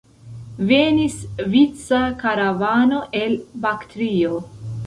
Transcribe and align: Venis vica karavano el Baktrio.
Venis 0.71 1.17
vica 1.57 2.01
karavano 2.25 3.05
el 3.23 3.39
Baktrio. 3.67 4.45